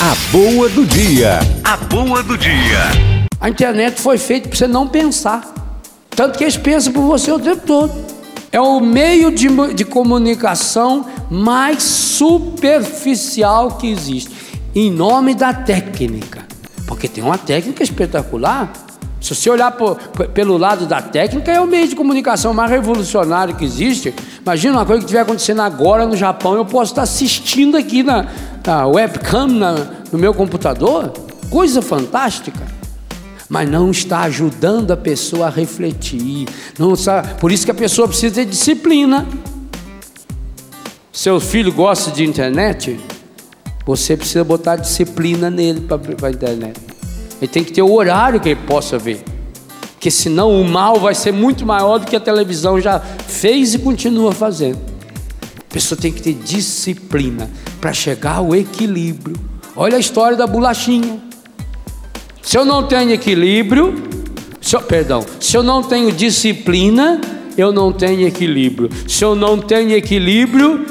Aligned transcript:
A 0.00 0.14
boa 0.30 0.68
do 0.68 0.86
dia. 0.86 1.40
A 1.64 1.76
boa 1.76 2.22
do 2.22 2.38
dia. 2.38 2.78
A 3.40 3.48
internet 3.48 4.00
foi 4.00 4.16
feita 4.16 4.48
para 4.48 4.56
você 4.56 4.68
não 4.68 4.86
pensar. 4.86 5.52
Tanto 6.10 6.38
que 6.38 6.44
eles 6.44 6.56
pensam 6.56 6.92
por 6.92 7.02
você 7.02 7.32
o 7.32 7.38
tempo 7.40 7.62
todo. 7.66 7.92
É 8.52 8.60
o 8.60 8.78
meio 8.78 9.32
de, 9.32 9.48
de 9.74 9.84
comunicação 9.84 11.04
mais 11.28 11.82
superficial 11.82 13.72
que 13.72 13.88
existe. 13.88 14.30
Em 14.72 14.88
nome 14.88 15.34
da 15.34 15.52
técnica. 15.52 16.46
Porque 16.86 17.08
tem 17.08 17.24
uma 17.24 17.36
técnica 17.36 17.82
espetacular. 17.82 18.72
Se 19.20 19.34
você 19.34 19.50
olhar 19.50 19.72
por, 19.72 19.96
pelo 20.28 20.56
lado 20.56 20.86
da 20.86 21.02
técnica, 21.02 21.50
é 21.50 21.60
o 21.60 21.66
meio 21.66 21.88
de 21.88 21.96
comunicação 21.96 22.54
mais 22.54 22.70
revolucionário 22.70 23.56
que 23.56 23.64
existe. 23.64 24.14
Imagina 24.40 24.74
uma 24.74 24.86
coisa 24.86 25.00
que 25.00 25.06
estiver 25.06 25.22
acontecendo 25.22 25.60
agora 25.60 26.06
no 26.06 26.16
Japão, 26.16 26.54
eu 26.54 26.64
posso 26.64 26.92
estar 26.92 27.02
assistindo 27.02 27.76
aqui 27.76 28.04
na, 28.04 28.26
na 28.68 28.86
webcam 28.86 29.46
na, 29.46 29.72
no 30.12 30.18
meu 30.18 30.34
computador. 30.34 31.10
Coisa 31.48 31.80
fantástica. 31.80 32.60
Mas 33.48 33.66
não 33.66 33.90
está 33.90 34.20
ajudando 34.20 34.90
a 34.90 34.96
pessoa 34.96 35.46
a 35.46 35.50
refletir. 35.50 36.46
Não 36.78 36.92
está, 36.92 37.22
por 37.22 37.50
isso 37.50 37.64
que 37.64 37.70
a 37.70 37.74
pessoa 37.74 38.06
precisa 38.06 38.34
ter 38.34 38.44
disciplina. 38.44 39.26
Seu 41.10 41.40
filho 41.40 41.72
gosta 41.72 42.10
de 42.10 42.22
internet? 42.22 43.00
Você 43.86 44.18
precisa 44.18 44.44
botar 44.44 44.76
disciplina 44.76 45.48
nele 45.48 45.80
para 45.80 46.28
a 46.28 46.30
internet. 46.30 46.78
Ele 47.40 47.48
tem 47.48 47.64
que 47.64 47.72
ter 47.72 47.80
o 47.80 47.90
horário 47.90 48.38
que 48.38 48.50
ele 48.50 48.60
possa 48.66 48.98
ver. 48.98 49.24
Porque 49.94 50.10
senão 50.10 50.60
o 50.60 50.68
mal 50.68 51.00
vai 51.00 51.14
ser 51.14 51.32
muito 51.32 51.64
maior 51.64 51.98
do 51.98 52.06
que 52.06 52.14
a 52.14 52.20
televisão 52.20 52.78
já 52.78 53.00
fez 53.00 53.72
e 53.72 53.78
continua 53.78 54.30
fazendo. 54.30 54.97
Pessoa 55.78 55.96
tem 55.96 56.10
que 56.10 56.20
ter 56.20 56.34
disciplina 56.34 57.48
para 57.80 57.92
chegar 57.92 58.38
ao 58.38 58.52
equilíbrio. 58.52 59.36
Olha 59.76 59.96
a 59.96 60.00
história 60.00 60.36
da 60.36 60.44
bolachinha. 60.44 61.20
Se 62.42 62.58
eu 62.58 62.64
não 62.64 62.88
tenho 62.88 63.12
equilíbrio, 63.12 63.94
se 64.60 64.74
eu, 64.74 64.82
perdão, 64.82 65.24
se 65.38 65.56
eu 65.56 65.62
não 65.62 65.80
tenho 65.80 66.10
disciplina, 66.10 67.20
eu 67.56 67.70
não 67.70 67.92
tenho 67.92 68.26
equilíbrio. 68.26 68.90
Se 69.06 69.24
eu 69.24 69.36
não 69.36 69.56
tenho 69.56 69.92
equilíbrio, 69.92 70.84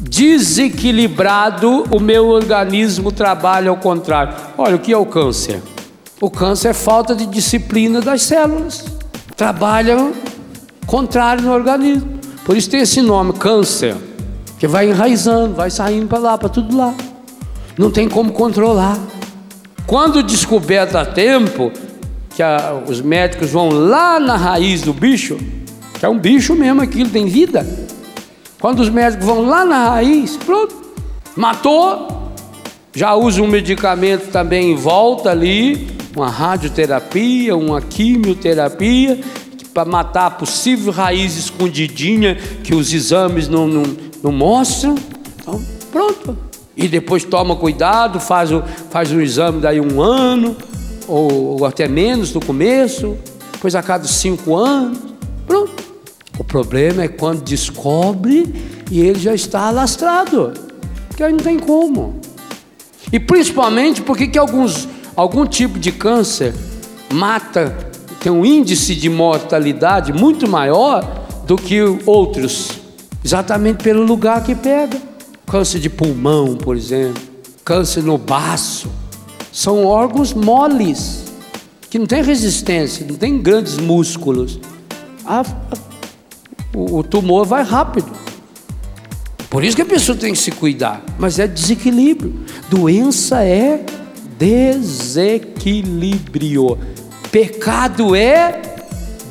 desequilibrado, 0.00 1.84
o 1.92 2.00
meu 2.00 2.26
organismo 2.26 3.12
trabalha 3.12 3.70
ao 3.70 3.76
contrário. 3.76 4.34
Olha 4.58 4.74
o 4.74 4.80
que 4.80 4.92
é 4.92 4.96
o 4.98 5.06
câncer. 5.06 5.62
O 6.20 6.28
câncer 6.28 6.70
é 6.70 6.74
falta 6.74 7.14
de 7.14 7.26
disciplina 7.26 8.00
das 8.00 8.22
células. 8.22 8.84
Trabalham 9.36 10.12
contrário 10.84 11.44
no 11.44 11.52
organismo. 11.52 12.18
Por 12.44 12.56
isso 12.56 12.68
tem 12.68 12.80
esse 12.80 13.00
nome, 13.00 13.32
câncer, 13.32 13.94
que 14.58 14.66
vai 14.66 14.88
enraizando, 14.88 15.54
vai 15.54 15.70
saindo 15.70 16.06
para 16.06 16.18
lá, 16.18 16.38
para 16.38 16.48
tudo 16.48 16.76
lá. 16.76 16.94
Não 17.76 17.90
tem 17.90 18.08
como 18.08 18.32
controlar. 18.32 18.98
Quando 19.86 20.22
descoberto 20.22 20.96
a 20.96 21.04
tempo, 21.04 21.70
que 22.34 22.42
a, 22.42 22.82
os 22.86 23.00
médicos 23.00 23.50
vão 23.50 23.68
lá 23.68 24.18
na 24.18 24.36
raiz 24.36 24.82
do 24.82 24.92
bicho, 24.92 25.38
que 25.98 26.04
é 26.04 26.08
um 26.08 26.18
bicho 26.18 26.54
mesmo, 26.54 26.82
aquilo 26.82 27.10
tem 27.10 27.26
vida. 27.26 27.66
Quando 28.60 28.80
os 28.80 28.88
médicos 28.88 29.24
vão 29.24 29.46
lá 29.46 29.64
na 29.64 29.90
raiz, 29.90 30.36
pronto, 30.36 30.74
matou, 31.36 32.32
já 32.94 33.14
usa 33.14 33.42
um 33.42 33.46
medicamento 33.46 34.30
também 34.30 34.72
em 34.72 34.74
volta 34.74 35.30
ali, 35.30 35.88
uma 36.16 36.30
radioterapia, 36.30 37.54
uma 37.54 37.80
quimioterapia, 37.80 39.20
para 39.74 39.84
matar 39.84 40.26
a 40.26 40.30
possível 40.30 40.90
raiz 40.90 41.36
escondidinha 41.36 42.36
que 42.64 42.74
os 42.74 42.94
exames 42.94 43.46
não, 43.46 43.68
não, 43.68 43.84
não 44.26 44.32
mostram. 44.32 44.96
Então, 45.40 45.62
pronto. 45.92 46.36
E 46.76 46.88
depois 46.88 47.24
toma 47.24 47.56
cuidado, 47.56 48.18
faz 48.20 48.52
o, 48.52 48.62
faz 48.90 49.12
o 49.12 49.20
exame 49.20 49.60
daí 49.60 49.80
um 49.80 50.02
ano, 50.02 50.56
ou, 51.06 51.58
ou 51.58 51.64
até 51.64 51.88
menos 51.88 52.34
no 52.34 52.44
começo, 52.44 53.16
depois 53.52 53.74
a 53.74 53.82
cada 53.82 54.06
cinco 54.06 54.54
anos. 54.56 54.98
Pronto. 55.46 55.84
O 56.38 56.44
problema 56.44 57.04
é 57.04 57.08
quando 57.08 57.42
descobre 57.42 58.52
e 58.90 59.00
ele 59.00 59.18
já 59.18 59.34
está 59.34 59.68
alastrado. 59.68 60.52
Que 61.16 61.22
aí 61.22 61.32
não 61.32 61.38
tem 61.38 61.58
como. 61.58 62.20
E 63.10 63.18
principalmente 63.18 64.02
porque 64.02 64.26
que 64.26 64.38
alguns 64.38 64.88
algum 65.14 65.46
tipo 65.46 65.78
de 65.78 65.92
câncer 65.92 66.52
mata, 67.10 67.74
tem 68.20 68.30
um 68.30 68.44
índice 68.44 68.94
de 68.94 69.08
mortalidade 69.08 70.12
muito 70.12 70.48
maior 70.48 71.26
do 71.46 71.56
que 71.56 71.80
outros, 72.04 72.72
exatamente 73.24 73.82
pelo 73.82 74.04
lugar 74.04 74.44
que 74.44 74.54
pega. 74.54 75.00
Câncer 75.46 75.78
de 75.78 75.88
pulmão, 75.88 76.56
por 76.56 76.76
exemplo, 76.76 77.22
câncer 77.64 78.02
no 78.02 78.18
baço, 78.18 78.90
são 79.52 79.84
órgãos 79.84 80.34
moles, 80.34 81.24
que 81.88 81.98
não 81.98 82.06
tem 82.06 82.22
resistência, 82.22 83.06
não 83.08 83.16
tem 83.16 83.38
grandes 83.38 83.78
músculos. 83.78 84.60
A, 85.24 85.40
a, 85.40 85.44
o, 86.74 86.98
o 86.98 87.02
tumor 87.02 87.46
vai 87.46 87.62
rápido. 87.62 88.12
Por 89.48 89.64
isso 89.64 89.76
que 89.76 89.82
a 89.82 89.86
pessoa 89.86 90.18
tem 90.18 90.32
que 90.32 90.38
se 90.38 90.50
cuidar, 90.50 91.02
mas 91.18 91.38
é 91.38 91.46
desequilíbrio. 91.46 92.34
Doença 92.68 93.42
é 93.42 93.82
desequilíbrio. 94.38 96.78
Pecado 97.30 98.14
é 98.14 98.60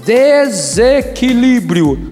desequilíbrio. 0.05 2.11